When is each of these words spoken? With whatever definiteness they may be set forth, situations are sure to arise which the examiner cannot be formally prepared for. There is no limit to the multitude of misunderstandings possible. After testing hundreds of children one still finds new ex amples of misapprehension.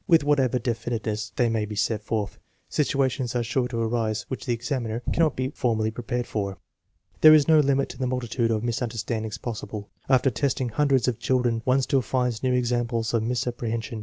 With 0.07 0.23
whatever 0.23 0.57
definiteness 0.57 1.31
they 1.35 1.47
may 1.47 1.63
be 1.65 1.75
set 1.75 2.01
forth, 2.01 2.39
situations 2.67 3.35
are 3.35 3.43
sure 3.43 3.67
to 3.67 3.77
arise 3.83 4.23
which 4.29 4.47
the 4.47 4.51
examiner 4.53 5.03
cannot 5.13 5.35
be 5.35 5.49
formally 5.51 5.91
prepared 5.91 6.25
for. 6.25 6.57
There 7.19 7.35
is 7.35 7.47
no 7.47 7.59
limit 7.59 7.87
to 7.89 7.99
the 7.99 8.07
multitude 8.07 8.49
of 8.49 8.63
misunderstandings 8.63 9.37
possible. 9.37 9.89
After 10.09 10.31
testing 10.31 10.69
hundreds 10.69 11.07
of 11.07 11.19
children 11.19 11.61
one 11.65 11.83
still 11.83 12.01
finds 12.01 12.41
new 12.41 12.55
ex 12.57 12.71
amples 12.71 13.13
of 13.13 13.21
misapprehension. 13.21 13.99